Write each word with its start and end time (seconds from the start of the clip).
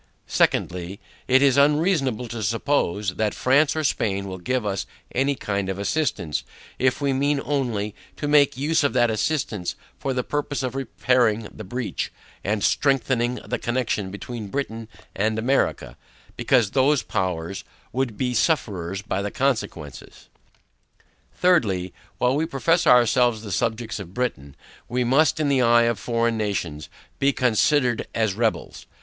SECONDLY 0.25 0.99
It 1.27 1.43
is 1.43 1.57
unreasonable 1.57 2.27
to 2.29 2.41
suppose, 2.41 3.17
that 3.17 3.35
France 3.35 3.75
or 3.75 3.83
Spain 3.83 4.27
will 4.27 4.39
give 4.39 4.65
us 4.65 4.87
any 5.13 5.35
kind 5.35 5.69
of 5.69 5.77
assistance, 5.77 6.43
if 6.79 7.01
we 7.01 7.13
mean 7.13 7.39
only, 7.45 7.93
to 8.17 8.27
make 8.27 8.57
use 8.57 8.83
of 8.83 8.93
that 8.93 9.11
assistance 9.11 9.75
for 9.99 10.11
the 10.11 10.23
purpose 10.23 10.63
of 10.63 10.73
repairing 10.73 11.47
the 11.53 11.63
breach, 11.63 12.11
and 12.43 12.63
strengthening 12.63 13.35
the 13.45 13.59
connection 13.59 14.09
between 14.09 14.47
Britain 14.47 14.87
and 15.15 15.37
America; 15.37 15.95
because, 16.35 16.71
those 16.71 17.03
powers 17.03 17.63
would 17.93 18.17
be 18.17 18.33
sufferers 18.33 19.03
by 19.03 19.21
the 19.21 19.29
consequences. 19.29 20.29
THIRDLY 21.35 21.93
While 22.17 22.35
we 22.35 22.47
profess 22.47 22.87
ourselves 22.87 23.43
the 23.43 23.51
subjects 23.51 23.99
of 23.99 24.15
Britain, 24.15 24.55
we 24.89 25.03
must, 25.03 25.39
in 25.39 25.47
the 25.47 25.61
eye 25.61 25.83
of 25.83 25.99
foreign 25.99 26.37
nations, 26.37 26.89
be 27.19 27.31
considered 27.31 28.07
as 28.15 28.33
rebels. 28.33 28.87